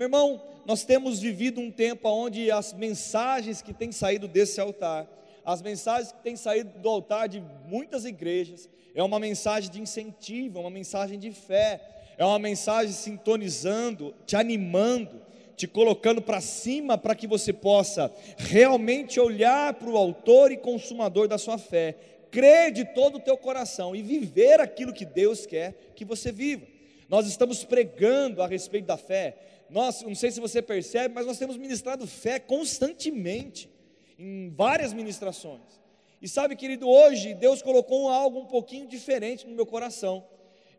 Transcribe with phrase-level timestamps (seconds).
[0.00, 5.06] Meu irmão, nós temos vivido um tempo onde as mensagens que têm saído desse altar,
[5.44, 10.56] as mensagens que têm saído do altar de muitas igrejas, é uma mensagem de incentivo,
[10.56, 11.82] é uma mensagem de fé,
[12.16, 15.20] é uma mensagem sintonizando, te animando,
[15.54, 21.28] te colocando para cima para que você possa realmente olhar para o autor e consumador
[21.28, 21.94] da sua fé,
[22.30, 26.64] crer de todo o teu coração e viver aquilo que Deus quer que você viva.
[27.10, 29.36] Nós estamos pregando a respeito da fé.
[29.70, 33.70] Nós, não sei se você percebe, mas nós temos ministrado fé constantemente
[34.18, 35.80] em várias ministrações.
[36.20, 40.24] E sabe, querido, hoje Deus colocou algo um pouquinho diferente no meu coração.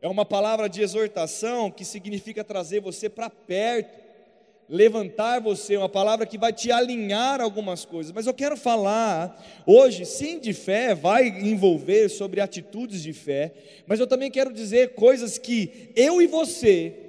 [0.02, 4.02] É uma palavra de exortação que significa trazer você para perto,
[4.68, 8.12] levantar você, uma palavra que vai te alinhar algumas coisas.
[8.12, 13.54] Mas eu quero falar hoje, sim, de fé, vai envolver sobre atitudes de fé,
[13.88, 17.01] mas eu também quero dizer coisas que eu e você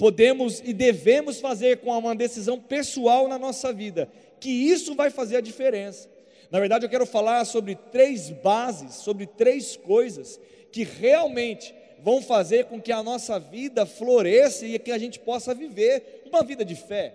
[0.00, 4.08] podemos e devemos fazer com uma decisão pessoal na nossa vida,
[4.40, 6.08] que isso vai fazer a diferença.
[6.50, 10.40] Na verdade, eu quero falar sobre três bases, sobre três coisas
[10.72, 15.52] que realmente vão fazer com que a nossa vida floresça e que a gente possa
[15.52, 17.12] viver uma vida de fé.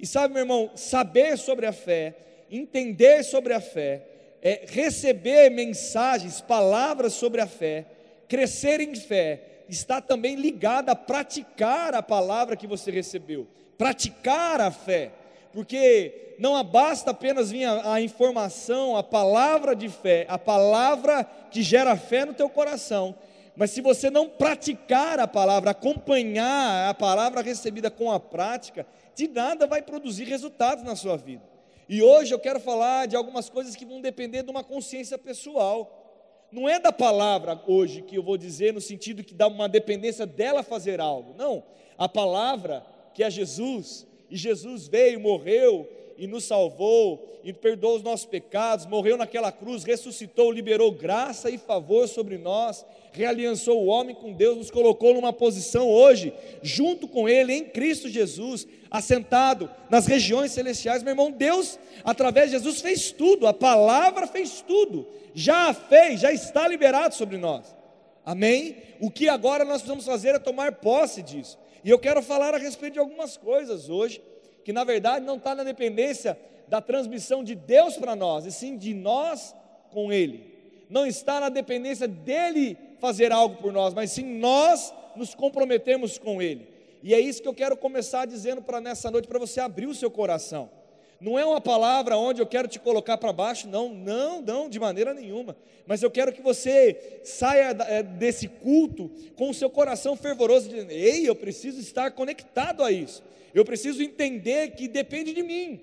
[0.00, 2.12] E sabe, meu irmão, saber sobre a fé,
[2.50, 4.02] entender sobre a fé,
[4.42, 7.86] é receber mensagens, palavras sobre a fé,
[8.26, 14.70] crescer em fé, está também ligado a praticar a palavra que você recebeu, praticar a
[14.70, 15.12] fé,
[15.52, 21.62] porque não basta apenas vir a, a informação, a palavra de fé, a palavra que
[21.62, 23.14] gera fé no teu coração,
[23.56, 29.26] mas se você não praticar a palavra, acompanhar a palavra recebida com a prática, de
[29.26, 31.42] nada vai produzir resultados na sua vida.
[31.88, 35.95] E hoje eu quero falar de algumas coisas que vão depender de uma consciência pessoal.
[36.50, 40.26] Não é da palavra hoje que eu vou dizer no sentido que dá uma dependência
[40.26, 41.34] dela fazer algo.
[41.36, 41.62] Não,
[41.98, 45.88] a palavra que é Jesus, e Jesus veio, morreu
[46.18, 51.58] e nos salvou, e perdoou os nossos pecados, morreu naquela cruz, ressuscitou, liberou graça e
[51.58, 56.32] favor sobre nós, realiançou o homem com Deus, nos colocou numa posição hoje,
[56.62, 61.02] junto com Ele, em Cristo Jesus, assentado nas regiões celestiais.
[61.02, 66.32] Meu irmão, Deus, através de Jesus, fez tudo, a palavra fez tudo, já fez, já
[66.32, 67.76] está liberado sobre nós.
[68.24, 68.76] Amém?
[69.00, 71.56] O que agora nós precisamos fazer é tomar posse disso.
[71.84, 74.20] E eu quero falar a respeito de algumas coisas hoje
[74.66, 78.76] que na verdade não está na dependência da transmissão de Deus para nós, e sim
[78.76, 79.54] de nós
[79.92, 80.42] com Ele.
[80.90, 86.42] Não está na dependência dele fazer algo por nós, mas sim nós nos comprometemos com
[86.42, 86.66] Ele.
[87.00, 89.94] E é isso que eu quero começar dizendo para nessa noite, para você abrir o
[89.94, 90.68] seu coração.
[91.20, 94.80] Não é uma palavra onde eu quero te colocar para baixo, não, não, não, de
[94.80, 95.56] maneira nenhuma.
[95.86, 100.90] Mas eu quero que você saia eh, desse culto com o seu coração fervoroso, dizendo:
[100.90, 103.22] Ei, eu preciso estar conectado a isso.
[103.56, 105.80] Eu preciso entender que depende de mim.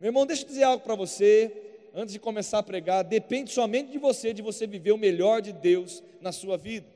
[0.00, 1.52] Meu irmão, deixa eu dizer algo para você,
[1.94, 5.52] antes de começar a pregar: depende somente de você, de você viver o melhor de
[5.52, 6.88] Deus na sua vida.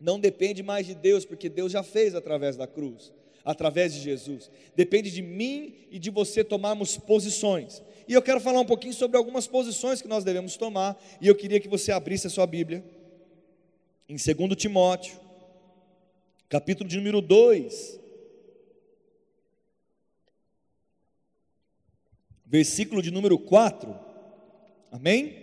[0.00, 3.12] Não depende mais de Deus, porque Deus já fez através da cruz,
[3.44, 4.50] através de Jesus.
[4.74, 7.84] Depende de mim e de você tomarmos posições.
[8.08, 11.36] E eu quero falar um pouquinho sobre algumas posições que nós devemos tomar, e eu
[11.36, 12.84] queria que você abrisse a sua Bíblia,
[14.08, 15.14] em 2 Timóteo,
[16.48, 17.99] capítulo de número 2.
[22.50, 23.94] Versículo de número 4.
[24.90, 25.36] Amém?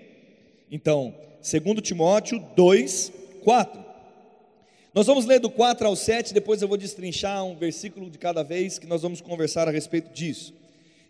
[0.69, 3.13] Então, 2 Timóteo 2,
[3.45, 3.87] 4.
[4.93, 8.43] Nós vamos ler do 4 ao 7, depois eu vou destrinchar um versículo de cada
[8.43, 10.53] vez que nós vamos conversar a respeito disso.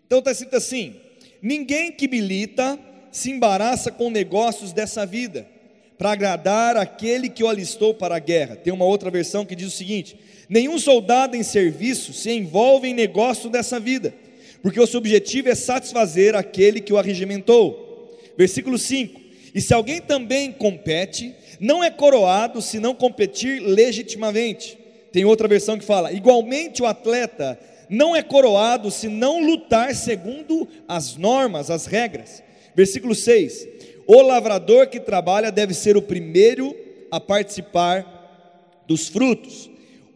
[0.06, 0.94] Então está escrito assim:
[1.42, 2.78] Ninguém que milita
[3.10, 5.48] se embaraça com negócios dessa vida,
[5.96, 8.54] para agradar aquele que o alistou para a guerra.
[8.54, 10.16] Tem uma outra versão que diz o seguinte:
[10.48, 14.14] Nenhum soldado em serviço se envolve em negócio dessa vida
[14.62, 18.18] porque o seu objetivo é satisfazer aquele que o arregimentou.
[18.36, 19.20] Versículo 5:
[19.54, 24.78] E se alguém também compete, não é coroado se não competir legitimamente.
[25.12, 27.58] Tem outra versão que fala: igualmente o atleta
[27.88, 32.42] não é coroado se não lutar segundo as normas, as regras.
[32.74, 33.66] Versículo 6:
[34.06, 36.74] O lavrador que trabalha deve ser o primeiro
[37.10, 39.70] a participar dos frutos.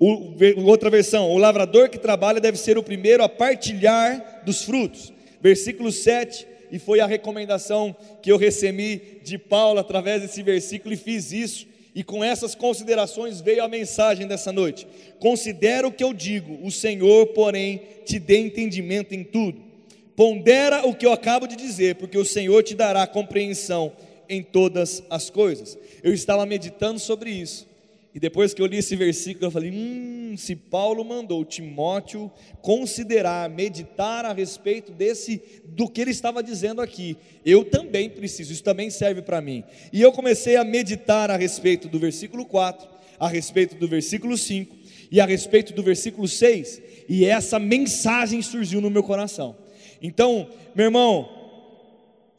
[0.04, 0.34] O,
[0.64, 5.12] outra versão, o lavrador que trabalha deve ser o primeiro a partilhar dos frutos.
[5.40, 10.96] Versículo 7, e foi a recomendação que eu recebi de Paulo através desse versículo e
[10.96, 11.68] fiz isso.
[11.94, 14.88] E com essas considerações veio a mensagem dessa noite.
[15.20, 19.62] Considera o que eu digo, o Senhor, porém, te dê entendimento em tudo.
[20.16, 23.92] Pondera o que eu acabo de dizer, porque o Senhor te dará compreensão
[24.28, 25.78] em todas as coisas.
[26.02, 27.70] Eu estava meditando sobre isso
[28.14, 32.30] E depois que eu li esse versículo, eu falei: hum, se Paulo mandou Timóteo
[32.60, 38.62] considerar, meditar a respeito desse, do que ele estava dizendo aqui, eu também preciso, isso
[38.62, 39.64] também serve para mim.
[39.92, 42.86] E eu comecei a meditar a respeito do versículo 4,
[43.18, 44.76] a respeito do versículo 5
[45.10, 49.56] e a respeito do versículo 6, e essa mensagem surgiu no meu coração.
[50.00, 51.28] Então, meu irmão,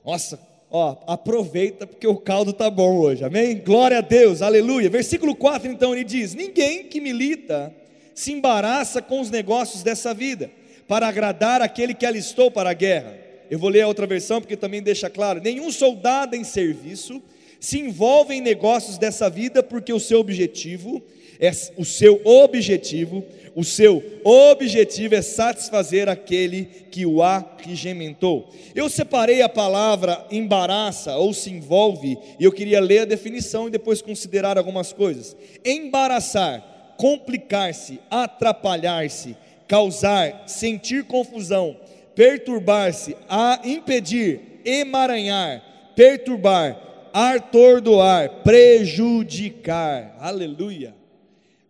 [0.03, 0.39] nossa,
[0.75, 3.23] Ó, aproveita porque o caldo tá bom hoje.
[3.23, 3.61] Amém?
[3.63, 4.41] Glória a Deus.
[4.41, 4.89] Aleluia.
[4.89, 7.71] Versículo 4 então ele diz: Ninguém que milita
[8.15, 10.49] se embaraça com os negócios dessa vida,
[10.87, 13.15] para agradar aquele que alistou para a guerra.
[13.51, 17.21] Eu vou ler a outra versão porque também deixa claro: nenhum soldado em serviço
[17.59, 21.03] se envolve em negócios dessa vida porque o seu objetivo
[21.45, 23.23] é o seu objetivo
[23.55, 28.49] o seu objetivo é satisfazer aquele que o arregimentou.
[28.73, 33.71] Eu separei a palavra embaraça ou se envolve, e eu queria ler a definição e
[33.71, 35.37] depois considerar algumas coisas.
[35.63, 39.37] Embaraçar, complicar-se, atrapalhar-se,
[39.67, 41.77] causar, sentir confusão,
[42.15, 45.61] perturbar-se, a impedir, emaranhar,
[45.95, 50.17] perturbar, atordoar, prejudicar.
[50.19, 51.02] Aleluia.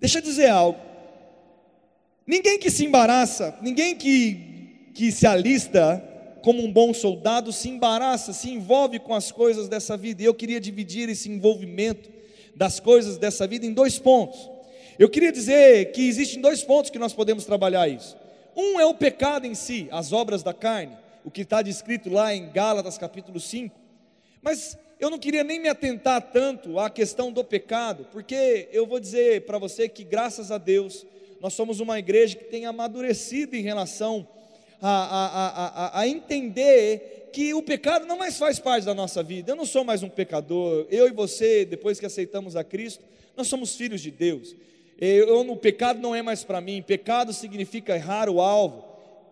[0.04, 0.78] Deixa eu dizer algo.
[2.28, 6.04] Ninguém que se embaraça, ninguém que, que se alista
[6.42, 10.22] como um bom soldado se embaraça, se envolve com as coisas dessa vida.
[10.22, 12.12] E eu queria dividir esse envolvimento
[12.54, 14.50] das coisas dessa vida em dois pontos.
[15.00, 18.18] Eu queria dizer que existem dois pontos que nós podemos trabalhar isso.
[18.58, 22.36] Um é o pecado em si, as obras da carne, o que está descrito lá
[22.36, 23.74] em Gálatas capítulo 5.
[24.42, 29.00] Mas eu não queria nem me atentar tanto à questão do pecado, porque eu vou
[29.02, 31.06] dizer para você que graças a Deus
[31.42, 34.26] nós somos uma igreja que tem amadurecido em relação
[34.82, 39.52] a, a, a, a, entender que o pecado não mais faz parte da nossa vida.
[39.52, 40.88] Eu não sou mais um pecador.
[40.90, 43.04] Eu e você, depois que aceitamos a Cristo,
[43.36, 44.56] nós somos filhos de Deus.
[44.98, 46.82] Eu, o pecado não é mais para mim.
[46.82, 48.86] Pecado significa errar o alvo.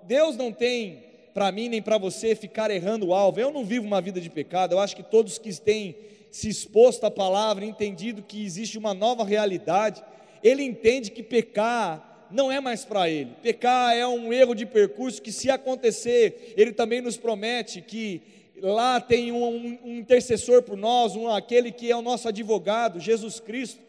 [0.03, 3.39] Deus não tem para mim nem para você ficar errando o alvo.
[3.39, 4.73] Eu não vivo uma vida de pecado.
[4.73, 5.95] Eu acho que todos que têm
[6.29, 10.01] se exposto à palavra, entendido que existe uma nova realidade,
[10.41, 13.31] ele entende que pecar não é mais para ele.
[13.43, 18.21] Pecar é um erro de percurso que, se acontecer, ele também nos promete que
[18.61, 23.39] lá tem um, um intercessor por nós, um, aquele que é o nosso advogado, Jesus
[23.39, 23.79] Cristo,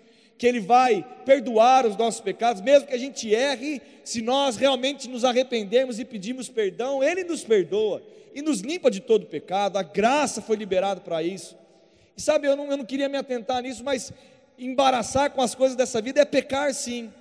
[0.42, 5.08] que ele vai perdoar os nossos pecados, mesmo que a gente erre, se nós realmente
[5.08, 8.02] nos arrependermos e pedimos perdão, ele nos perdoa
[8.34, 9.76] e nos limpa de todo pecado.
[9.76, 11.56] A graça foi liberada para isso.
[12.16, 14.12] E sabe, eu não, eu não queria me atentar nisso, mas
[14.58, 17.12] embaraçar com as coisas dessa vida é pecar sim.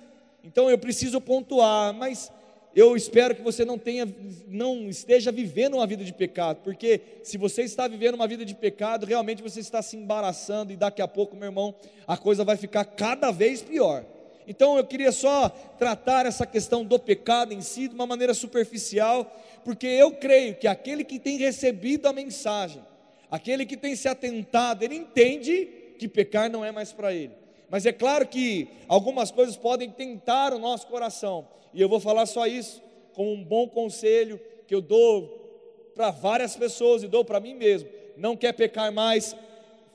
[0.42, 2.28] Então eu preciso pontuar, mas
[2.74, 4.08] eu espero que você não tenha,
[4.48, 8.54] não esteja vivendo uma vida de pecado, porque se você está vivendo uma vida de
[8.54, 11.74] pecado, realmente você está se embaraçando e daqui a pouco, meu irmão,
[12.06, 14.04] a coisa vai ficar cada vez pior.
[14.46, 15.48] Então eu queria só
[15.78, 19.30] tratar essa questão do pecado em si de uma maneira superficial,
[19.64, 22.82] porque eu creio que aquele que tem recebido a mensagem,
[23.30, 27.41] aquele que tem se atentado, ele entende que pecar não é mais para ele.
[27.72, 32.26] Mas é claro que algumas coisas podem tentar o nosso coração, e eu vou falar
[32.26, 32.82] só isso,
[33.14, 37.88] como um bom conselho que eu dou para várias pessoas e dou para mim mesmo.
[38.14, 39.34] Não quer pecar mais,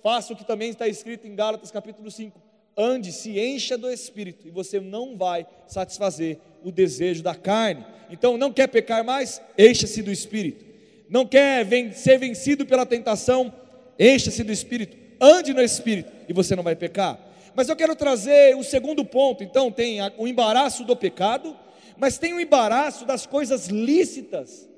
[0.02, 2.42] faça o que também está escrito em Gálatas capítulo 5.
[2.76, 7.86] Ande, se encha do Espírito, e você não vai satisfazer o desejo da carne.
[8.10, 9.40] Então, não quer pecar mais?
[9.56, 10.66] Encha-se do Espírito.
[11.08, 13.54] Não quer ser vencido pela tentação?
[14.00, 17.20] Encha-se do Espírito ande no Espírito e você não vai pecar.
[17.58, 21.58] Mas eu quero trazer o segundo ponto, então tem o embaraço do pecado,
[21.98, 24.70] mas tem o embaraço das coisas lícitas,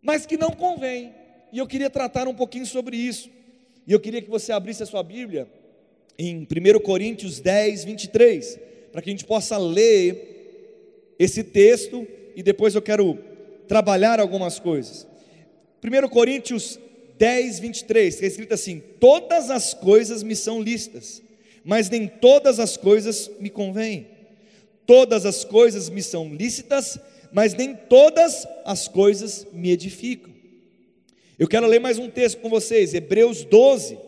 [0.00, 1.14] mas que não convém.
[1.52, 3.28] E eu queria tratar um pouquinho sobre isso.
[3.86, 5.46] E eu queria que você abrisse a sua Bíblia
[6.18, 8.58] em 1 Coríntios 10, 23,
[8.90, 13.18] para que a gente possa ler esse texto e depois eu quero
[13.68, 15.06] trabalhar algumas coisas.
[15.84, 16.80] 1 Coríntios
[17.18, 21.20] 10, 23, que é escrito assim: Todas as coisas me são listas,
[21.64, 24.08] mas nem todas as coisas me convêm.
[24.86, 26.98] Todas as coisas me são lícitas,
[27.32, 30.32] mas nem todas as coisas me edificam.
[31.38, 33.98] Eu quero ler mais um texto com vocês, Hebreus 12,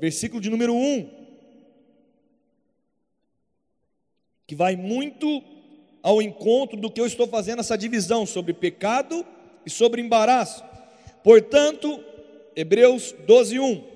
[0.00, 1.08] versículo de número 1,
[4.46, 5.42] que vai muito
[6.02, 9.24] ao encontro do que eu estou fazendo essa divisão sobre pecado
[9.64, 10.64] e sobre embaraço.
[11.22, 12.02] Portanto,
[12.56, 13.91] Hebreus 12, 1.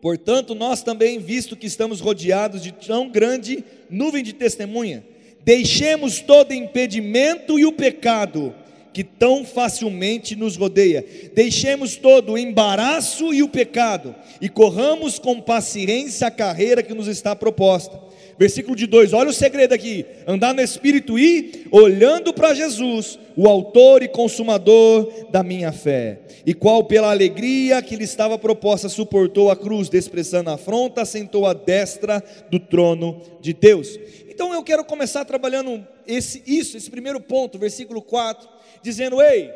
[0.00, 5.04] Portanto, nós também, visto que estamos rodeados de tão grande nuvem de testemunha,
[5.44, 8.54] deixemos todo impedimento e o pecado
[8.92, 11.04] que tão facilmente nos rodeia.
[11.34, 17.06] Deixemos todo o embaraço e o pecado e corramos com paciência a carreira que nos
[17.06, 17.96] está proposta,
[18.38, 23.48] Versículo de 2, olha o segredo aqui: andar no Espírito e olhando para Jesus, o
[23.48, 29.50] Autor e Consumador da minha fé, e qual, pela alegria que lhe estava proposta, suportou
[29.50, 33.98] a cruz, desprezando a afronta, sentou à destra do trono de Deus.
[34.28, 38.48] Então eu quero começar trabalhando esse, isso, esse primeiro ponto, versículo 4,
[38.80, 39.50] dizendo: Ei,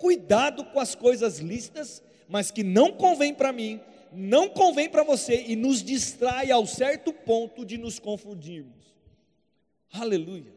[0.00, 3.80] cuidado com as coisas lícitas, mas que não convém para mim
[4.14, 8.84] não convém para você e nos distrai ao certo ponto de nos confundirmos.
[9.92, 10.52] Aleluia.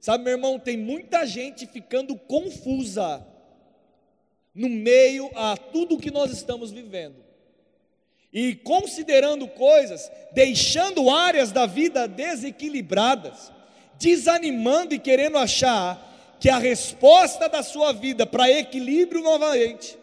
[0.00, 3.26] Sabe, meu irmão, tem muita gente ficando confusa
[4.54, 7.24] no meio a tudo que nós estamos vivendo.
[8.32, 13.50] E considerando coisas, deixando áreas da vida desequilibradas,
[13.98, 19.96] desanimando e querendo achar que a resposta da sua vida para equilíbrio novamente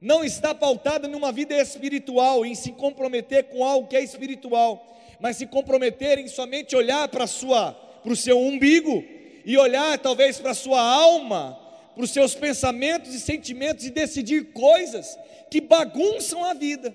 [0.00, 4.86] não está pautada numa vida espiritual, em se comprometer com algo que é espiritual,
[5.20, 9.04] mas se comprometer em somente olhar para sua, para o seu umbigo
[9.44, 11.58] e olhar talvez para a sua alma,
[11.94, 15.18] para os seus pensamentos e sentimentos e decidir coisas
[15.50, 16.94] que bagunçam a vida.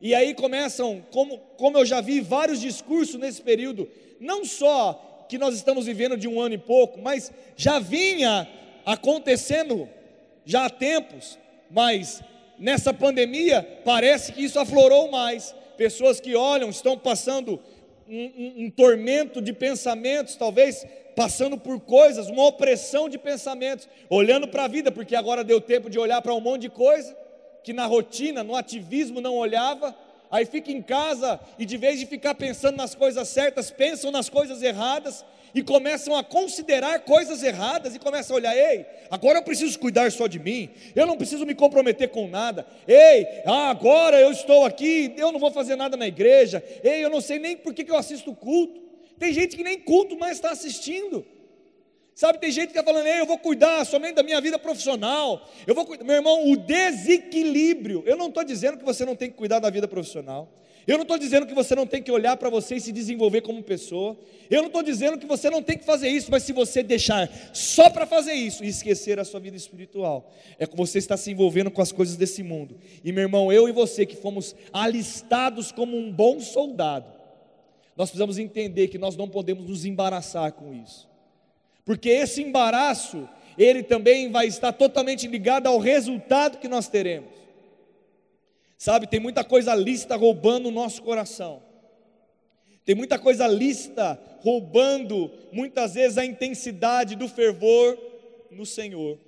[0.00, 3.88] E aí começam, como, como eu já vi vários discursos nesse período,
[4.20, 8.46] não só que nós estamos vivendo de um ano e pouco, mas já vinha
[8.84, 9.88] acontecendo
[10.44, 11.38] já há tempos,
[11.70, 12.22] mas
[12.58, 15.54] nessa pandemia parece que isso aflorou mais.
[15.76, 17.60] Pessoas que olham, estão passando
[18.08, 24.46] um, um, um tormento de pensamentos, talvez passando por coisas, uma opressão de pensamentos, olhando
[24.46, 27.16] para a vida, porque agora deu tempo de olhar para um monte de coisa,
[27.64, 29.96] que na rotina, no ativismo não olhava,
[30.30, 34.28] aí fica em casa e de vez de ficar pensando nas coisas certas, pensam nas
[34.28, 35.24] coisas erradas,
[35.54, 40.10] e começam a considerar coisas erradas e começam a olhar: ei, agora eu preciso cuidar
[40.12, 44.64] só de mim, eu não preciso me comprometer com nada, ei, ah, agora eu estou
[44.64, 47.84] aqui, eu não vou fazer nada na igreja, ei, eu não sei nem por que,
[47.84, 48.86] que eu assisto culto.
[49.18, 51.24] Tem gente que nem culto mais está assistindo.
[52.16, 55.46] Sabe, tem gente que está falando, ei, eu vou cuidar somente da minha vida profissional.
[55.66, 56.02] Eu vou cuidar.
[56.02, 58.02] Meu irmão, o desequilíbrio.
[58.06, 60.50] Eu não estou dizendo que você não tem que cuidar da vida profissional.
[60.86, 63.40] Eu não estou dizendo que você não tem que olhar para você e se desenvolver
[63.40, 64.16] como pessoa.
[64.48, 67.28] Eu não estou dizendo que você não tem que fazer isso, mas se você deixar
[67.52, 71.30] só para fazer isso e esquecer a sua vida espiritual, é que você está se
[71.32, 72.76] envolvendo com as coisas desse mundo.
[73.02, 77.06] E meu irmão, eu e você que fomos alistados como um bom soldado,
[77.96, 81.08] nós precisamos entender que nós não podemos nos embaraçar com isso.
[81.84, 83.28] Porque esse embaraço,
[83.58, 87.35] ele também vai estar totalmente ligado ao resultado que nós teremos.
[88.78, 91.62] Sabe, tem muita coisa lícita roubando o nosso coração.
[92.84, 97.98] Tem muita coisa lícita roubando muitas vezes a intensidade do fervor
[98.50, 99.18] no Senhor.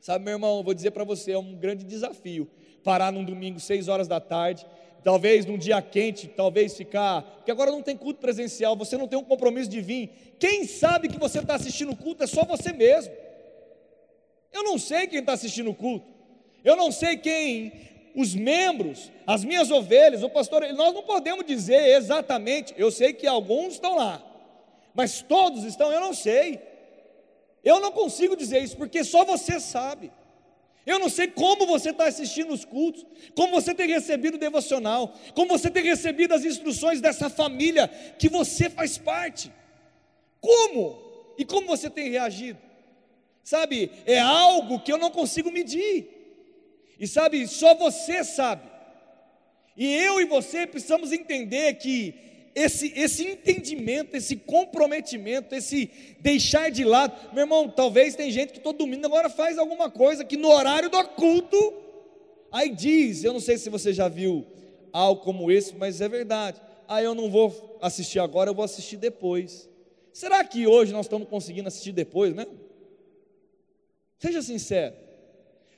[0.00, 2.50] Sabe, meu irmão, eu vou dizer para você, é um grande desafio
[2.82, 4.66] parar num domingo, seis horas da tarde,
[5.02, 9.18] talvez num dia quente, talvez ficar, porque agora não tem culto presencial, você não tem
[9.18, 10.10] um compromisso de vir.
[10.38, 13.12] Quem sabe que você está assistindo o culto é só você mesmo.
[14.52, 16.06] Eu não sei quem está assistindo o culto.
[16.64, 17.72] Eu não sei quem
[18.14, 23.26] os membros, as minhas ovelhas, o pastor, nós não podemos dizer exatamente, eu sei que
[23.26, 24.22] alguns estão lá,
[24.94, 26.60] mas todos estão, eu não sei.
[27.64, 30.10] Eu não consigo dizer isso, porque só você sabe.
[30.84, 35.14] Eu não sei como você está assistindo os cultos, como você tem recebido o devocional,
[35.32, 37.86] como você tem recebido as instruções dessa família
[38.18, 39.52] que você faz parte.
[40.40, 40.98] Como?
[41.38, 42.58] E como você tem reagido?
[43.44, 46.21] Sabe, é algo que eu não consigo medir.
[47.02, 48.62] E sabe, só você sabe.
[49.76, 52.14] E eu e você precisamos entender que
[52.54, 55.90] esse, esse entendimento, esse comprometimento, esse
[56.20, 60.24] deixar de lado, meu irmão, talvez tem gente que todo domingo agora faz alguma coisa
[60.24, 61.74] que no horário do culto,
[62.52, 64.46] aí diz, eu não sei se você já viu
[64.92, 66.62] algo como esse, mas é verdade.
[66.86, 69.68] Ah, eu não vou assistir agora, eu vou assistir depois.
[70.12, 72.46] Será que hoje nós estamos conseguindo assistir depois, né?
[74.20, 74.94] Seja sincero.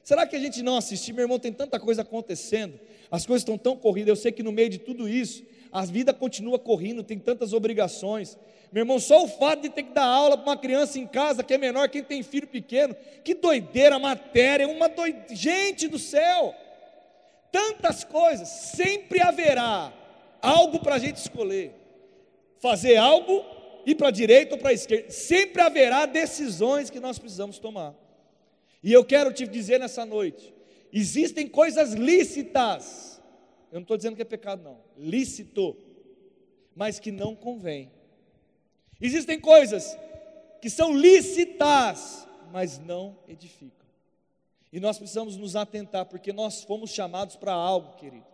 [0.04, 1.14] Será que a gente não assistir?
[1.14, 2.78] Meu irmão, tem tanta coisa acontecendo,
[3.10, 4.10] as coisas estão tão corridas.
[4.10, 5.42] Eu sei que no meio de tudo isso,
[5.72, 8.36] a vida continua correndo, tem tantas obrigações.
[8.70, 11.42] Meu irmão, só o fato de ter que dar aula para uma criança em casa
[11.42, 12.94] que é menor, quem tem filho pequeno,
[13.24, 15.34] que doideira, matéria, uma doideira.
[15.34, 16.54] Gente do céu,
[17.50, 19.90] tantas coisas, sempre haverá
[20.42, 21.72] algo para a gente escolher.
[22.58, 23.42] Fazer algo,
[23.86, 28.03] ir para a direita ou para a esquerda, sempre haverá decisões que nós precisamos tomar.
[28.84, 30.54] E eu quero te dizer nessa noite:
[30.92, 33.18] existem coisas lícitas,
[33.72, 35.74] eu não estou dizendo que é pecado, não, lícito,
[36.76, 37.90] mas que não convém.
[39.00, 39.96] Existem coisas
[40.60, 43.86] que são lícitas, mas não edificam.
[44.70, 48.26] E nós precisamos nos atentar, porque nós fomos chamados para algo, querido.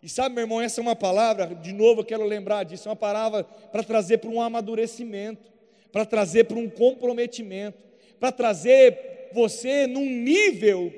[0.00, 2.90] E sabe, meu irmão, essa é uma palavra, de novo eu quero lembrar disso, é
[2.90, 5.50] uma palavra para trazer para um amadurecimento,
[5.90, 7.78] para trazer para um comprometimento,
[8.20, 10.92] para trazer você num nível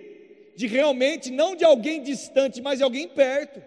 [0.54, 3.62] de realmente, não de alguém distante, mas de alguém perto.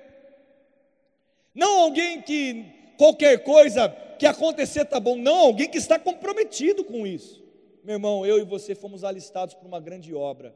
[1.54, 2.66] Não alguém que
[2.98, 7.44] qualquer coisa que acontecer tá bom, não, alguém que está comprometido com isso.
[7.84, 10.56] Meu irmão, eu e você fomos alistados para uma grande obra.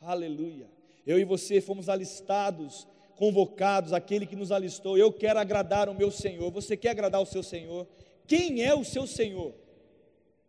[0.00, 0.68] Aleluia.
[1.06, 4.96] Eu e você fomos alistados, convocados, aquele que nos alistou.
[4.96, 6.50] Eu quero agradar o meu Senhor.
[6.50, 7.86] Você quer agradar o seu Senhor?
[8.26, 9.54] Quem é o seu Senhor?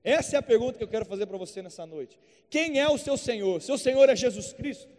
[0.04, 2.20] Essa é a pergunta que eu quero fazer para você nessa noite.
[2.50, 3.62] Quem é o seu Senhor?
[3.62, 4.90] Seu Senhor é Jesus Cristo?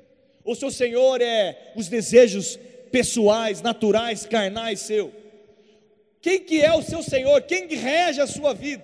[0.42, 2.58] Ou seu Senhor é os desejos
[2.90, 5.12] pessoais, naturais, carnais seu?
[6.22, 7.42] Quem que é o seu Senhor?
[7.42, 8.82] Quem rege a sua vida?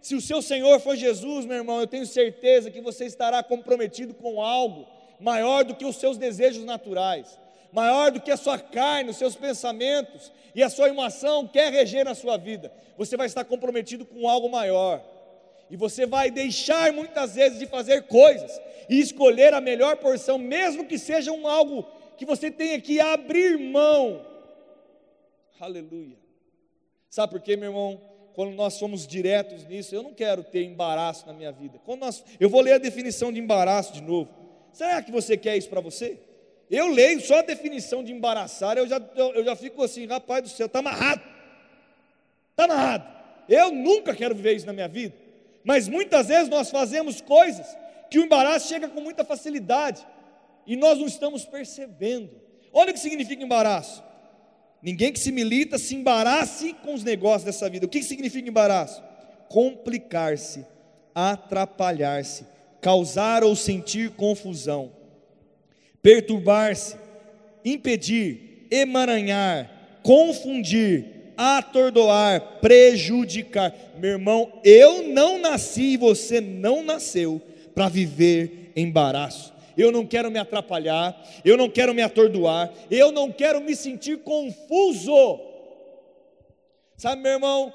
[0.00, 4.12] Se o seu Senhor for Jesus, meu irmão, eu tenho certeza que você estará comprometido
[4.12, 4.84] com algo
[5.20, 7.38] maior do que os seus desejos naturais,
[7.70, 12.04] maior do que a sua carne, os seus pensamentos e a sua emoção quer reger
[12.04, 12.72] na sua vida.
[12.98, 15.11] Você vai estar comprometido com algo maior.
[15.72, 18.60] E você vai deixar muitas vezes de fazer coisas
[18.90, 21.86] e escolher a melhor porção, mesmo que seja um algo
[22.18, 24.22] que você tenha que abrir mão.
[25.58, 26.18] Aleluia.
[27.08, 27.98] Sabe por quê, meu irmão?
[28.34, 31.80] Quando nós somos diretos nisso, eu não quero ter embaraço na minha vida.
[31.86, 34.28] Quando nós, eu vou ler a definição de embaraço de novo.
[34.74, 36.20] Será que você quer isso para você?
[36.70, 40.42] Eu leio só a definição de embaraçar, eu já, eu, eu já fico assim, rapaz
[40.42, 41.22] do céu, está amarrado.
[42.50, 43.10] Está amarrado.
[43.48, 45.21] Eu nunca quero viver isso na minha vida.
[45.64, 47.66] Mas muitas vezes nós fazemos coisas
[48.10, 50.06] que o embaraço chega com muita facilidade
[50.66, 52.30] e nós não estamos percebendo.
[52.72, 54.02] Olha o que significa embaraço.
[54.82, 57.86] Ninguém que se milita se embarace com os negócios dessa vida.
[57.86, 59.02] O que significa embaraço?
[59.48, 60.66] Complicar-se,
[61.14, 62.46] atrapalhar-se,
[62.80, 64.90] causar ou sentir confusão,
[66.02, 66.96] perturbar-se,
[67.64, 69.70] impedir, emaranhar,
[70.02, 73.74] confundir, atordoar, prejudicar.
[73.98, 77.40] Meu irmão, eu não nasci e você não nasceu
[77.74, 79.52] para viver embaraço.
[79.76, 84.18] Eu não quero me atrapalhar, eu não quero me atordoar, eu não quero me sentir
[84.18, 85.40] confuso.
[86.96, 87.72] Sabe, meu irmão,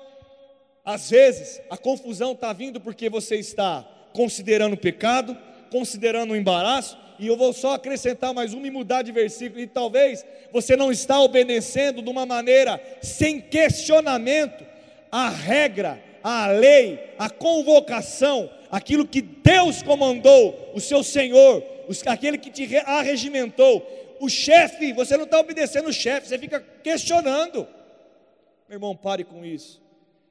[0.86, 5.38] às vezes a confusão está vindo porque você está considerando o pecado,
[5.70, 9.68] considerando o embaraço, e eu vou só acrescentar mais uma e mudar de versículo, e
[9.68, 14.66] talvez você não está obedecendo de uma maneira sem questionamento
[15.12, 21.64] a regra, a lei, a convocação, aquilo que Deus comandou, o seu Senhor,
[22.06, 27.68] aquele que te arregimentou, o chefe, você não está obedecendo o chefe, você fica questionando.
[28.68, 29.82] Meu irmão, pare com isso.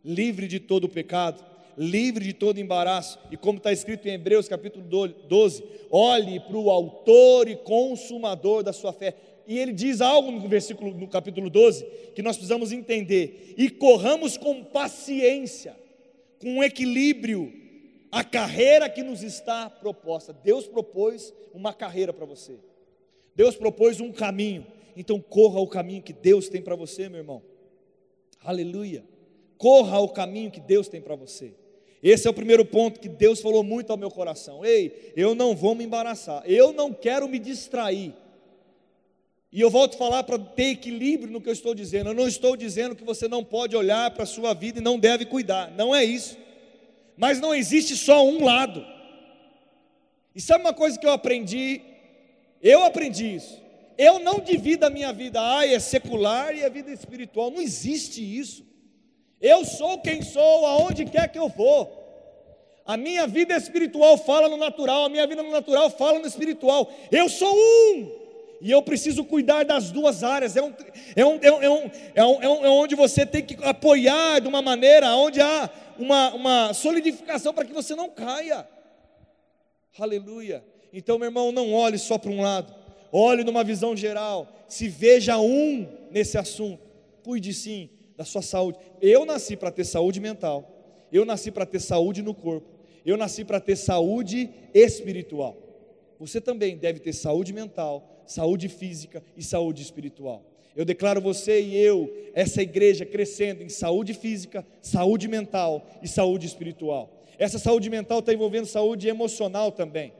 [0.04, 1.42] Livre de todo o pecado,
[1.76, 6.70] livre de todo embaraço, e como está escrito em Hebreus capítulo 12, olhe para o
[6.70, 9.14] autor e consumador da sua fé.
[9.46, 11.84] E ele diz algo no versículo, no capítulo 12,
[12.14, 15.76] que nós precisamos entender, e corramos com paciência,
[16.40, 17.52] com equilíbrio,
[18.10, 20.32] a carreira que nos está proposta.
[20.32, 22.58] Deus propôs uma carreira para você,
[23.34, 27.42] Deus propôs um caminho, então corra o caminho que Deus tem para você, meu irmão.
[28.42, 29.04] Aleluia.
[29.58, 31.54] Corra o caminho que Deus tem para você.
[32.02, 34.64] Esse é o primeiro ponto que Deus falou muito ao meu coração.
[34.64, 38.14] Ei, eu não vou me embaraçar, eu não quero me distrair.
[39.52, 42.10] E eu volto a falar para ter equilíbrio no que eu estou dizendo.
[42.10, 44.98] Eu não estou dizendo que você não pode olhar para a sua vida e não
[44.98, 45.70] deve cuidar.
[45.70, 46.36] Não é isso.
[47.16, 48.84] Mas não existe só um lado.
[50.34, 51.80] E sabe uma coisa que eu aprendi?
[52.62, 53.62] Eu aprendi isso.
[53.96, 57.50] Eu não divido a minha vida, ah, é secular e a vida espiritual.
[57.50, 58.62] Não existe isso.
[59.40, 62.04] Eu sou quem sou, aonde quer que eu vou.
[62.84, 66.90] A minha vida espiritual fala no natural, a minha vida no natural fala no espiritual.
[67.10, 68.26] Eu sou um.
[68.60, 70.56] E eu preciso cuidar das duas áreas.
[70.56, 70.72] É, um,
[71.14, 71.62] é, um, é, um,
[72.14, 75.68] é, um, é, um, é onde você tem que apoiar de uma maneira, onde há
[75.98, 78.66] uma, uma solidificação para que você não caia.
[79.98, 80.64] Aleluia.
[80.92, 82.74] Então, meu irmão, não olhe só para um lado,
[83.12, 84.48] olhe numa visão geral.
[84.68, 86.80] Se veja um nesse assunto.
[87.22, 88.78] Cuide sim da sua saúde.
[89.00, 92.68] Eu nasci para ter saúde mental, eu nasci para ter saúde no corpo,
[93.04, 95.56] eu nasci para ter saúde espiritual.
[96.18, 100.44] Você também deve ter saúde mental, saúde física e saúde espiritual.
[100.74, 106.46] Eu declaro você e eu, essa igreja crescendo em saúde física, saúde mental e saúde
[106.46, 107.24] espiritual.
[107.38, 110.12] Essa saúde mental está envolvendo saúde emocional também.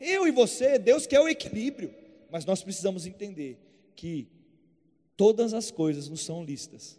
[0.00, 1.92] Eu e você, Deus quer o equilíbrio,
[2.30, 3.58] mas nós precisamos entender
[3.96, 4.28] que
[5.16, 6.98] todas as coisas nos são listas,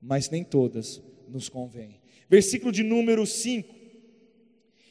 [0.00, 2.00] mas nem todas nos convêm.
[2.28, 3.74] Versículo de número 5.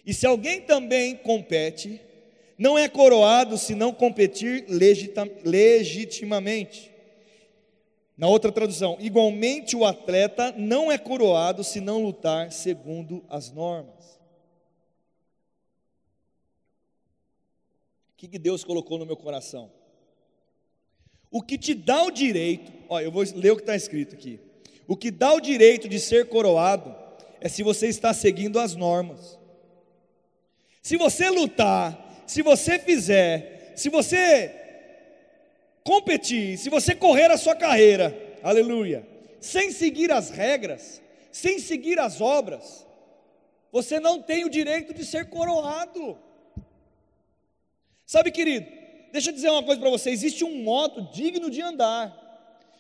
[0.06, 2.00] E se alguém também compete,
[2.58, 4.65] não é coroado se não competir
[5.43, 6.91] legitimamente.
[8.17, 14.17] Na outra tradução, igualmente o atleta não é coroado se não lutar segundo as normas.
[18.13, 19.72] O que, que Deus colocou no meu coração?
[21.30, 24.39] O que te dá o direito, ó, eu vou ler o que está escrito aqui.
[24.88, 26.95] O que dá o direito de ser coroado
[27.41, 29.38] é se você está seguindo as normas.
[30.82, 34.56] Se você lutar, se você fizer, se você
[35.84, 39.06] competir, se você correr a sua carreira, aleluia,
[39.39, 42.86] sem seguir as regras, sem seguir as obras,
[43.71, 46.17] você não tem o direito de ser coroado.
[48.06, 48.65] Sabe, querido,
[49.12, 52.27] deixa eu dizer uma coisa para você: existe um modo digno de andar,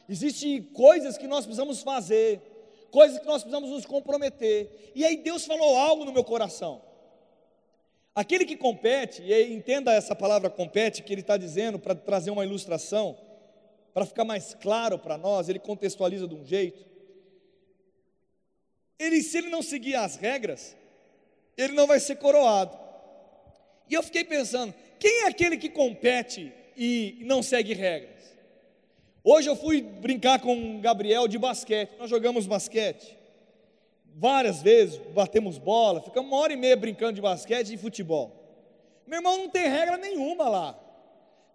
[0.07, 2.41] existem coisas que nós precisamos fazer,
[2.91, 6.81] coisas que nós precisamos nos comprometer, e aí Deus falou algo no meu coração.
[8.15, 12.43] Aquele que compete, e entenda essa palavra compete, que ele está dizendo para trazer uma
[12.43, 13.15] ilustração,
[13.93, 16.85] para ficar mais claro para nós, ele contextualiza de um jeito.
[18.97, 20.75] Ele, se ele não seguir as regras,
[21.55, 22.77] ele não vai ser coroado.
[23.89, 28.16] E eu fiquei pensando, quem é aquele que compete e não segue regras?
[29.29, 33.17] Hoje eu fui brincar com o Gabriel de basquete, nós jogamos basquete
[34.15, 38.31] várias vezes, batemos bola, ficamos uma hora e meia brincando de basquete e futebol.
[39.05, 40.79] Meu irmão, não tem regra nenhuma lá.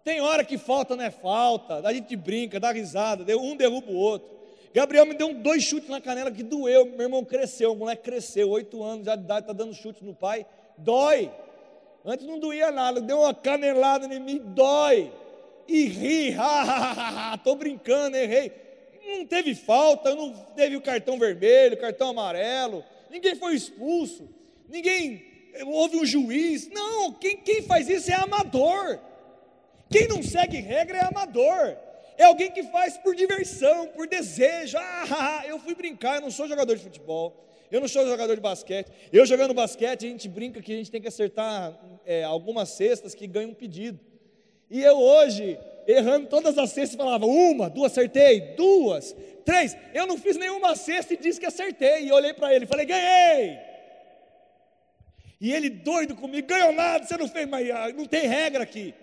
[0.03, 3.95] Tem hora que falta não é falta, a gente brinca, dá risada, um derruba o
[3.95, 4.29] outro.
[4.71, 8.51] Gabriel me deu dois chutes na canela que doeu, meu irmão cresceu, o moleque cresceu,
[8.51, 10.45] oito anos já de idade, está dando chute no pai,
[10.77, 11.31] dói.
[12.05, 15.11] Antes não doía nada, deu uma canelada em mim, dói.
[15.67, 18.63] E ri, ha, tô brincando, errei
[19.05, 24.29] não teve falta, não teve o cartão vermelho, cartão amarelo, ninguém foi expulso,
[24.67, 25.33] ninguém
[25.65, 26.69] houve um juiz.
[26.69, 28.99] Não, quem, quem faz isso é amador.
[29.89, 31.77] Quem não segue regra é amador.
[32.17, 34.77] É alguém que faz por diversão, por desejo.
[34.79, 37.39] Ah, eu fui brincar, eu não sou jogador de futebol.
[37.69, 38.91] Eu não sou jogador de basquete.
[39.11, 43.15] Eu jogando basquete, a gente brinca que a gente tem que acertar é, algumas cestas
[43.15, 43.99] que ganham um pedido.
[44.73, 49.77] E eu hoje errando todas as cestas, falava uma, duas, acertei, duas, três.
[49.93, 52.07] Eu não fiz nenhuma cesta e disse que acertei.
[52.07, 53.59] E olhei para ele e falei, ganhei.
[55.39, 58.95] E ele doido comigo, ganhou nada, você não fez, mas ah, não tem regra aqui.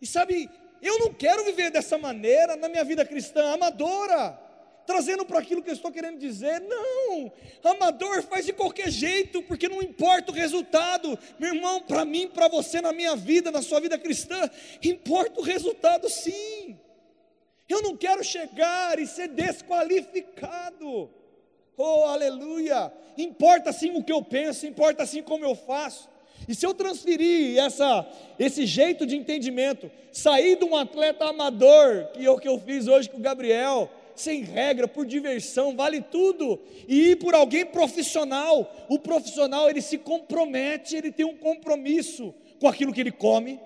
[0.00, 0.48] E sabe,
[0.80, 4.40] eu não quero viver dessa maneira na minha vida cristã, amadora
[4.86, 6.60] trazendo para aquilo que eu estou querendo dizer.
[6.60, 12.28] Não, amador faz de qualquer jeito, porque não importa o resultado, meu irmão, para mim,
[12.28, 14.50] para você, na minha vida, na sua vida cristã,
[14.82, 16.78] importa o resultado sim.
[17.68, 21.10] Eu não quero chegar e ser desqualificado.
[21.76, 22.92] Oh, aleluia!
[23.16, 26.08] Importa sim o que eu penso, importa sim como eu faço.
[26.46, 28.06] E se eu transferir essa,
[28.38, 32.86] esse jeito de entendimento, sair de um atleta amador, que é o que eu fiz
[32.86, 36.60] hoje com o Gabriel, sem regra, por diversão, vale tudo.
[36.88, 42.68] E ir por alguém profissional, o profissional ele se compromete, ele tem um compromisso com
[42.68, 43.60] aquilo que ele come,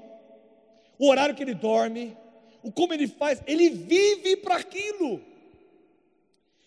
[0.98, 2.16] o horário que ele dorme,
[2.62, 5.20] o como ele faz, ele vive para aquilo.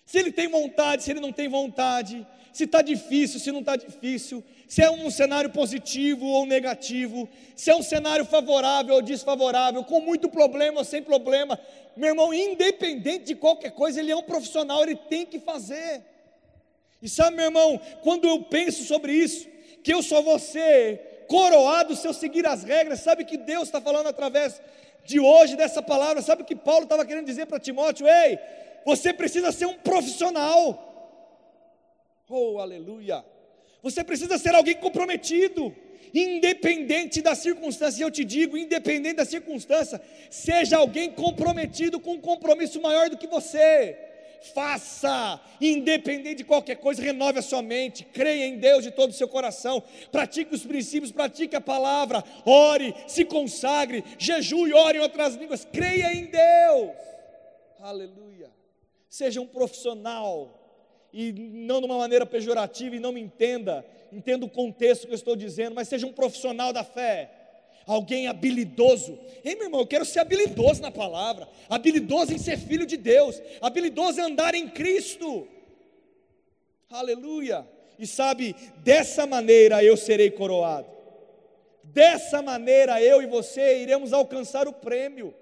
[0.06, 3.76] Se ele tem vontade, se ele não tem vontade, se está difícil, se não está
[3.76, 9.84] difícil, se é um cenário positivo ou negativo, se é um cenário favorável ou desfavorável,
[9.84, 11.60] com muito problema ou sem problema,
[11.96, 16.04] meu irmão, independente de qualquer coisa, ele é um profissional, ele tem que fazer.
[17.02, 19.48] E sabe, meu irmão, quando eu penso sobre isso,
[19.84, 23.82] que eu só vou ser coroado se eu seguir as regras, sabe que Deus está
[23.82, 24.62] falando através
[25.06, 28.08] de hoje, dessa palavra, sabe o que Paulo estava querendo dizer para Timóteo?
[28.08, 28.38] Ei,
[28.86, 30.91] você precisa ser um profissional.
[32.34, 33.26] Oh, aleluia!
[33.84, 35.76] Você precisa ser alguém comprometido,
[36.14, 38.02] independente da circunstância.
[38.02, 43.28] Eu te digo, independente da circunstância, seja alguém comprometido com um compromisso maior do que
[43.28, 43.98] você.
[44.54, 49.14] Faça, independente de qualquer coisa, renove a sua mente, creia em Deus de todo o
[49.14, 55.36] seu coração, pratique os princípios, pratique a palavra, ore, se consagre, jejue, ore em outras
[55.36, 56.96] línguas, creia em Deus.
[57.80, 58.50] Aleluia.
[59.10, 60.61] Seja um profissional
[61.14, 65.16] e não de uma maneira pejorativa, e não me entenda, entenda o contexto que eu
[65.16, 67.30] estou dizendo, mas seja um profissional da fé,
[67.86, 69.20] alguém habilidoso.
[69.44, 73.42] Ei, meu irmão, eu quero ser habilidoso na palavra, habilidoso em ser filho de Deus,
[73.62, 75.48] habilidoso em andar em Cristo.
[76.90, 77.68] Aleluia.
[78.00, 80.90] E sabe, dessa maneira eu serei coroado.
[81.84, 85.34] Dessa maneira eu e você iremos alcançar o prêmio.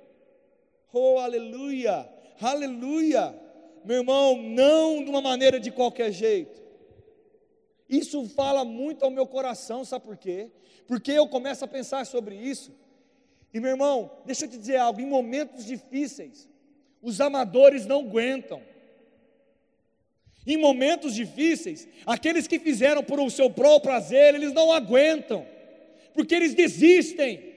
[0.92, 2.10] Oh, aleluia.
[2.42, 3.49] Aleluia
[3.86, 6.62] meu irmão, não de uma maneira de qualquer jeito.
[7.90, 10.52] Isso fala muito ao meu coração, sabe por quê?
[10.88, 12.72] Porque eu começo a pensar sobre isso.
[13.54, 16.48] E meu irmão, deixa eu te dizer algo: em momentos difíceis,
[17.02, 18.62] Os amadores não aguentam.
[20.46, 25.46] Em momentos difíceis, aqueles que fizeram por o seu próprio prazer, eles não aguentam,
[26.14, 27.50] porque eles desistem.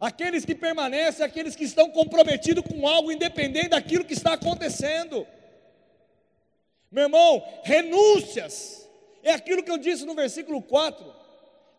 [0.00, 5.26] Aqueles que permanecem, aqueles que estão comprometidos com algo independente daquilo que está acontecendo.
[6.90, 8.88] Meu irmão, renúncias,
[9.22, 11.20] é aquilo que eu disse no versículo 4.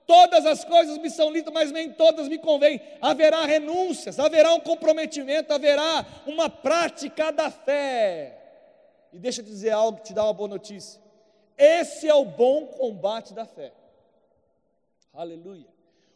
[0.05, 2.79] Todas as coisas me são lícitas, mas nem todas me convêm.
[3.01, 8.38] Haverá renúncias, haverá um comprometimento, haverá uma prática da fé.
[9.12, 11.01] E deixa eu dizer algo que te dá uma boa notícia.
[11.57, 13.73] Esse é o bom combate da fé.
[15.13, 15.70] Aleluia.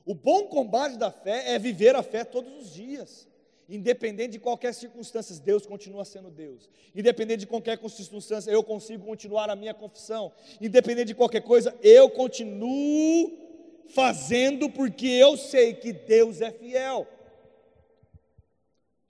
[0.06, 3.28] O bom combate da fé é viver a fé todos os dias.
[3.68, 6.70] Independente de qualquer circunstância, Deus continua sendo Deus.
[6.94, 10.32] Independente de qualquer circunstância, eu consigo continuar a minha confissão.
[10.62, 13.46] Independente de qualquer coisa, eu continuo
[13.90, 17.08] fazendo porque eu sei que Deus é fiel.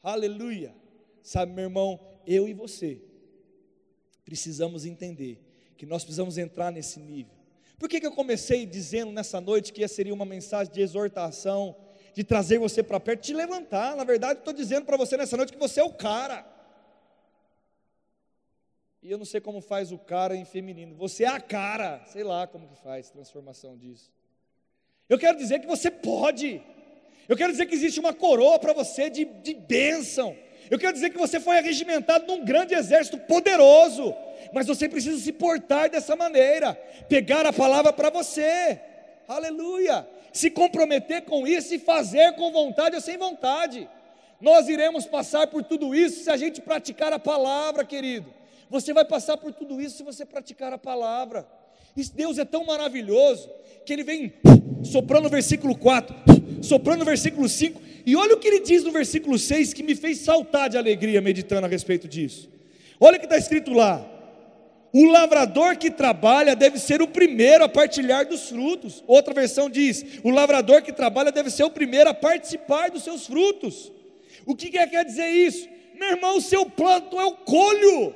[0.02, 0.74] Aleluia.
[1.22, 3.02] Sabe, meu irmão, eu e você
[4.24, 5.40] precisamos entender
[5.78, 7.35] que nós precisamos entrar nesse nível.
[7.78, 11.76] Por que, que eu comecei dizendo nessa noite que seria uma mensagem de exortação,
[12.14, 13.96] de trazer você para perto, te levantar?
[13.96, 16.46] Na verdade, estou dizendo para você nessa noite que você é o cara.
[19.02, 20.96] E eu não sei como faz o cara em feminino.
[20.96, 24.12] Você é a cara, sei lá como que faz transformação disso.
[25.08, 26.62] Eu quero dizer que você pode.
[27.28, 30.36] Eu quero dizer que existe uma coroa para você de, de bênção.
[30.70, 34.14] Eu quero dizer que você foi arregimentado num grande exército poderoso,
[34.52, 36.74] mas você precisa se portar dessa maneira,
[37.08, 38.80] pegar a palavra para você,
[39.28, 43.88] aleluia, se comprometer com isso e fazer com vontade ou sem vontade.
[44.42, 48.34] Nós iremos passar por tudo isso se a gente praticar a palavra, querido.
[48.70, 51.48] Você vai passar por tudo isso se você praticar a palavra.
[52.14, 53.50] Deus é tão maravilhoso
[53.86, 54.34] que ele vem
[54.84, 56.16] soprando o versículo 4,
[56.62, 59.96] soprando o versículo 5, e olha o que ele diz no versículo 6 que me
[59.96, 62.50] fez saltar de alegria meditando a respeito disso.
[63.00, 64.06] Olha o que está escrito lá:
[64.94, 69.04] o lavrador que trabalha deve ser o primeiro a partilhar dos frutos.
[69.08, 73.28] Outra versão diz: o lavrador que trabalha deve ser o primeiro a participar dos seus
[73.28, 73.92] frutos.
[74.46, 75.68] O que quer dizer isso?
[75.96, 78.16] Meu irmão, o seu planto é o colho.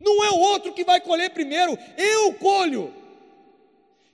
[0.00, 2.92] Não é o outro que vai colher primeiro, eu colho.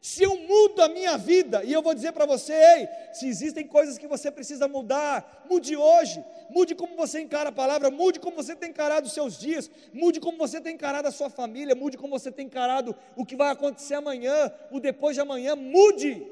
[0.00, 3.66] Se eu mudo a minha vida, e eu vou dizer para você, ei, se existem
[3.66, 8.36] coisas que você precisa mudar, mude hoje, mude como você encara a palavra, mude como
[8.36, 11.98] você tem encarado os seus dias, mude como você tem encarado a sua família, mude
[11.98, 16.26] como você tem encarado o que vai acontecer amanhã, o depois de amanhã, mude.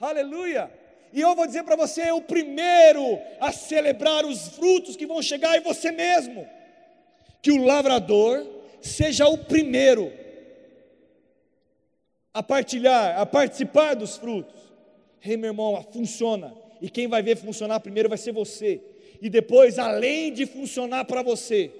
[0.00, 0.72] Aleluia.
[1.12, 5.54] E eu vou dizer para você, o primeiro a celebrar os frutos que vão chegar
[5.54, 6.48] é você mesmo.
[7.42, 8.46] Que o lavrador
[8.80, 10.10] seja o primeiro
[12.34, 14.60] a partilhar, a participar dos frutos.
[15.24, 16.54] Ei, meu irmão, funciona.
[16.80, 18.80] E quem vai ver funcionar primeiro vai ser você.
[19.20, 21.70] E depois, além de funcionar para você,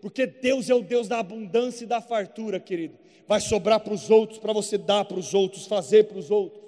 [0.00, 4.08] porque Deus é o Deus da abundância e da fartura, querido, vai sobrar para os
[4.08, 6.64] outros, para você dar para os outros, fazer para os outros.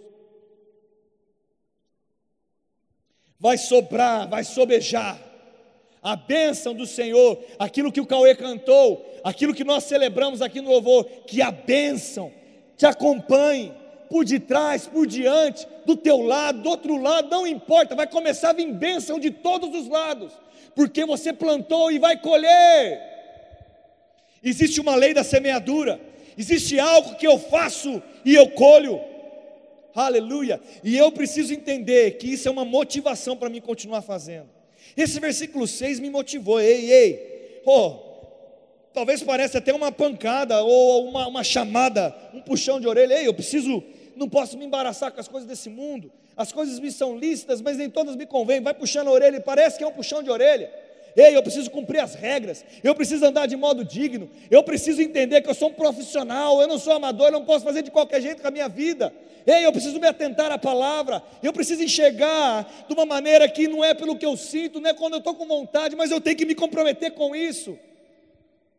[3.38, 5.26] Vai sobrar, vai sobejar.
[6.02, 10.70] A bênção do Senhor, aquilo que o Cauê cantou, aquilo que nós celebramos aqui no
[10.70, 12.32] louvor, que a bênção
[12.78, 13.74] te acompanhe
[14.08, 18.54] por detrás, por diante, do teu lado, do outro lado, não importa, vai começar a
[18.54, 20.32] vir bênção de todos os lados,
[20.74, 23.02] porque você plantou e vai colher.
[24.42, 26.00] Existe uma lei da semeadura,
[26.38, 29.00] existe algo que eu faço e eu colho.
[29.94, 30.60] Aleluia!
[30.84, 34.48] E eu preciso entender que isso é uma motivação para mim continuar fazendo.
[34.96, 36.60] Esse versículo 6 me motivou.
[36.60, 38.07] Ei, ei, oh,
[38.98, 43.14] talvez pareça até uma pancada ou uma, uma chamada, um puxão de orelha.
[43.14, 43.80] Ei, eu preciso,
[44.16, 46.10] não posso me embaraçar com as coisas desse mundo.
[46.36, 48.60] As coisas me são lícitas, mas nem todas me convêm.
[48.60, 50.68] Vai puxando a orelha parece que é um puxão de orelha.
[51.14, 55.42] Ei, eu preciso cumprir as regras, eu preciso andar de modo digno, eu preciso entender
[55.42, 58.20] que eu sou um profissional, eu não sou amador, eu não posso fazer de qualquer
[58.20, 59.12] jeito com a minha vida.
[59.46, 63.84] Ei, eu preciso me atentar à palavra, eu preciso enxergar de uma maneira que não
[63.84, 66.36] é pelo que eu sinto, não é quando eu estou com vontade, mas eu tenho
[66.36, 67.78] que me comprometer com isso.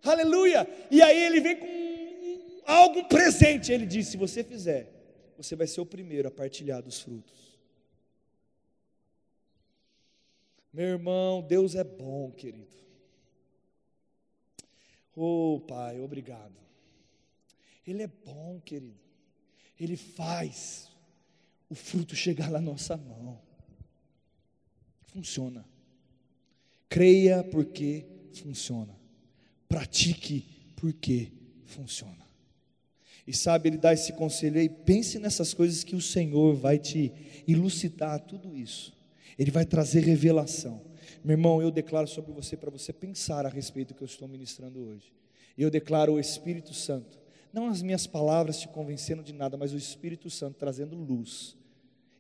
[0.04, 0.68] Aleluia!
[0.90, 3.72] E aí ele vem com algo presente.
[3.72, 4.92] Ele diz: se você fizer,
[5.38, 7.60] você vai ser o primeiro a partilhar dos frutos.
[10.72, 12.78] Meu irmão, Deus é bom, querido.
[15.16, 16.56] Oh, Pai, obrigado.
[17.86, 19.00] Ele é bom, querido.
[19.78, 20.90] Ele faz
[21.70, 23.42] o fruto chegar na nossa mão.
[25.08, 25.66] Funciona.
[26.88, 28.99] Creia porque funciona
[29.70, 30.44] pratique
[30.76, 31.32] porque
[31.66, 32.28] funciona.
[33.26, 37.14] E sabe, ele dá esse conselho aí, pense nessas coisas que o Senhor vai te
[37.48, 38.92] elucidar tudo isso.
[39.38, 40.82] Ele vai trazer revelação.
[41.24, 44.28] Meu irmão, eu declaro sobre você para você pensar a respeito do que eu estou
[44.28, 45.14] ministrando hoje.
[45.56, 47.20] Eu declaro o Espírito Santo,
[47.54, 51.56] não as minhas palavras te convencendo de nada, mas o Espírito Santo trazendo luz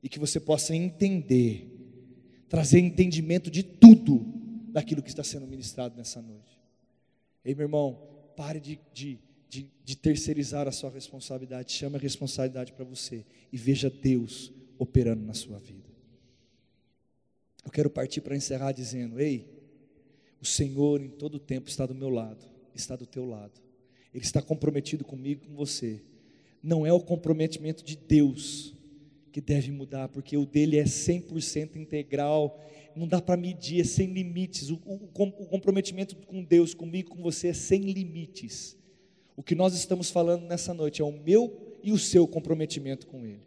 [0.03, 1.67] e que você possa entender,
[2.47, 4.25] trazer entendimento de tudo
[4.71, 6.58] daquilo que está sendo ministrado nessa noite.
[7.49, 7.99] Ei, meu irmão,
[8.35, 9.17] pare de, de,
[9.49, 15.25] de, de terceirizar a sua responsabilidade, chame a responsabilidade para você e veja Deus operando
[15.25, 15.89] na sua vida.
[17.65, 19.47] Eu quero partir para encerrar dizendo: Ei,
[20.39, 23.59] o Senhor em todo tempo está do meu lado, está do teu lado.
[24.13, 26.03] Ele está comprometido comigo com você.
[26.61, 28.75] Não é o comprometimento de Deus
[29.31, 32.59] que deve mudar, porque o dele é 100% integral,
[32.95, 34.69] não dá para medir, é sem limites.
[34.69, 38.77] O, o, o, comprometimento com Deus, comigo, com você, é sem limites.
[39.35, 43.25] O que nós estamos falando nessa noite é o meu e o seu comprometimento com
[43.25, 43.41] Ele,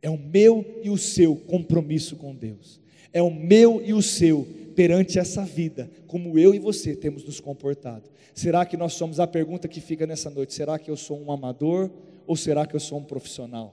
[0.00, 2.84] é o meu e o seu compromisso com Deus
[3.14, 7.38] é o meu e o seu perante essa vida, como eu e você temos nos
[7.38, 8.10] comportado.
[8.34, 10.52] Será que nós somos a pergunta que fica nessa noite?
[10.52, 11.88] Será que eu sou um amador
[12.26, 13.72] ou será que eu sou um profissional?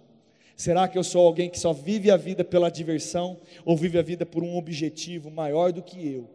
[0.62, 4.04] Será que eu sou alguém que só vive a vida pela diversão ou vive a
[4.04, 6.30] vida por um objetivo maior do que eu?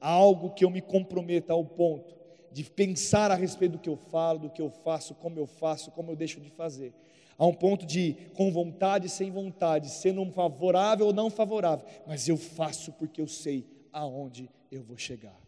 [0.00, 2.16] Algo que eu me comprometa ao ponto
[2.50, 5.90] de pensar a respeito do que eu falo, do que eu faço, como eu faço,
[5.90, 6.94] como eu deixo de fazer
[7.36, 12.26] a um ponto de com vontade, sem vontade, sendo um favorável ou não favorável, mas
[12.26, 15.38] eu faço porque eu sei aonde eu vou chegar.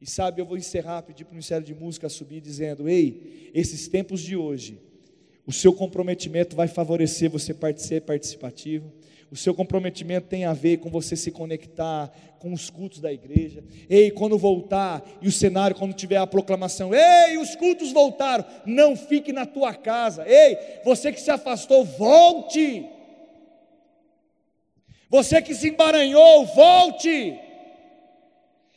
[0.00, 3.86] E sabe, eu vou encerrar, pedir para o Ministério de Música subir dizendo: Ei, esses
[3.86, 4.89] tempos de hoje,
[5.46, 8.92] o seu comprometimento vai favorecer você ser participativo,
[9.30, 13.62] o seu comprometimento tem a ver com você se conectar com os cultos da igreja.
[13.88, 18.96] Ei, quando voltar e o cenário, quando tiver a proclamação, ei, os cultos voltaram, não
[18.96, 20.24] fique na tua casa.
[20.26, 22.84] Ei, você que se afastou, volte.
[25.08, 27.38] Você que se embaranhou, volte.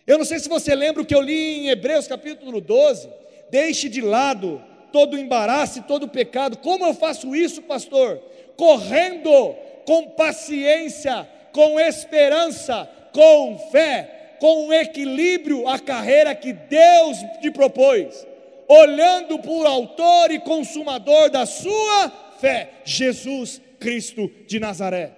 [0.06, 3.10] Eu não sei se você lembra o que eu li em Hebreus capítulo 12.
[3.50, 4.62] Deixe de lado
[4.94, 6.58] todo o embaraço e todo o pecado.
[6.58, 8.22] Como eu faço isso, pastor?
[8.56, 17.50] Correndo com paciência, com esperança, com fé, com um equilíbrio a carreira que Deus te
[17.50, 18.26] propôs,
[18.68, 25.12] olhando o autor e consumador da sua fé, Jesus Cristo de Nazaré.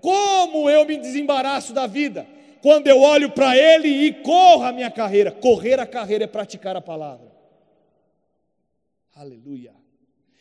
[0.00, 2.26] Como eu me desembaraço da vida?
[2.60, 5.30] Quando eu olho para Ele e corro a minha carreira.
[5.30, 7.29] Correr a carreira é praticar a palavra.
[9.20, 9.74] Aleluia.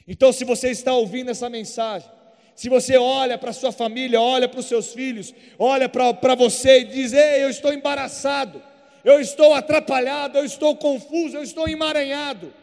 [0.08, 2.10] Então, se você está ouvindo essa mensagem,
[2.56, 6.84] se você olha para sua família, olha para os seus filhos, olha para você e
[6.86, 8.64] diz: Ei, eu estou embaraçado,
[9.04, 12.54] eu estou atrapalhado, eu estou confuso, eu estou emaranhado.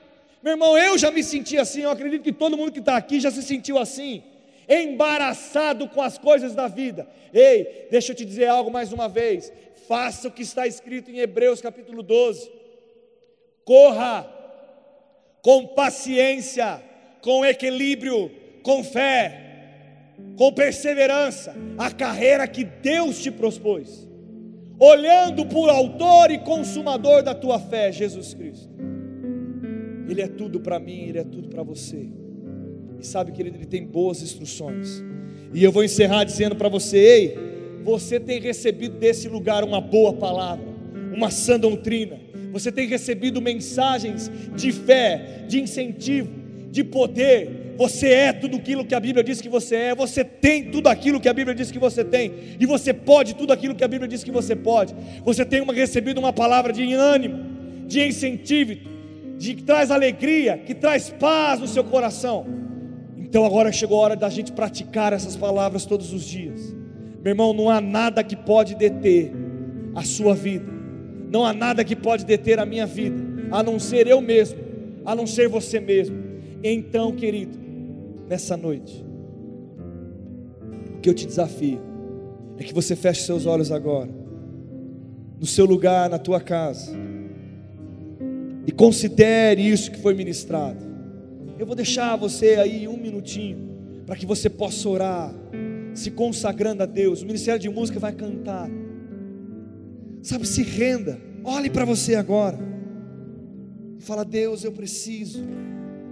[0.43, 3.21] Meu irmão, eu já me senti assim, eu acredito que todo mundo que está aqui
[3.21, 4.23] já se sentiu assim,
[4.67, 7.07] embaraçado com as coisas da vida.
[7.31, 9.53] Ei, deixa eu te dizer algo mais uma vez:
[9.87, 12.51] faça o que está escrito em Hebreus capítulo 12,
[13.67, 14.36] corra
[15.47, 16.83] com paciência,
[17.21, 18.33] com equilíbrio,
[18.65, 19.45] com fé
[20.37, 24.09] com perseverança a carreira que Deus te propôs,
[24.77, 28.75] olhando o Autor e Consumador da tua fé, Jesus Cristo.
[30.09, 32.09] Ele é tudo para mim, Ele é tudo para você.
[32.99, 35.01] E sabe que Ele tem boas instruções.
[35.55, 37.39] E eu vou encerrar dizendo para você: ei,
[37.85, 40.67] você tem recebido desse lugar uma boa palavra,
[41.15, 42.19] uma sã doutrina.
[42.59, 46.31] Você tem recebido mensagens de fé, de incentivo,
[46.71, 50.71] de poder, você é tudo aquilo que a Bíblia diz que você é, você tem
[50.71, 53.85] tudo aquilo que a Bíblia diz que você tem, e você pode tudo aquilo que
[53.85, 54.95] a Bíblia diz que você pode.
[55.23, 57.45] Você tem uma, recebido uma palavra de ânimo,
[57.87, 58.77] de incentivo,
[59.37, 62.47] de que traz alegria, que traz paz no seu coração.
[63.19, 66.75] Então agora chegou a hora da gente praticar essas palavras todos os dias.
[67.23, 69.33] Meu irmão, não há nada que pode deter
[69.95, 70.73] a sua vida,
[71.31, 74.59] não há nada que pode deter a minha vida, a não ser eu mesmo,
[75.05, 76.17] a não ser você mesmo.
[76.63, 77.59] Então, querido,
[78.29, 79.05] nessa noite.
[80.97, 81.81] O que eu te desafio
[82.59, 84.11] é que você feche seus olhos agora,
[85.39, 86.93] no seu lugar, na tua casa,
[88.67, 90.85] e considere isso que foi ministrado.
[91.59, 93.59] Eu vou deixar você aí um minutinho,
[94.05, 95.35] para que você possa orar,
[95.95, 97.23] se consagrando a Deus.
[97.23, 98.69] O Ministério de Música vai cantar.
[100.27, 102.59] Sabe, se renda, olhe para você agora,
[103.97, 105.39] e fala: Deus, eu preciso,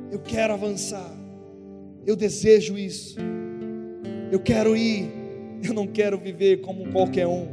[0.08, 1.12] eu quero avançar.
[2.06, 3.16] Eu desejo isso.
[4.30, 5.10] Eu quero ir.
[5.64, 7.48] Eu não quero viver como qualquer um.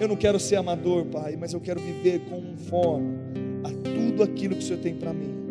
[0.00, 3.18] Eu não quero ser amador, Pai, mas eu quero viver conforme
[3.62, 5.41] a tudo aquilo que o Senhor tem para mim.